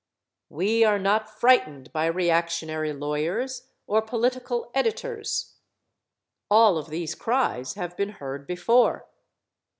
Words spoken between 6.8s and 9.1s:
these cries have been heard before.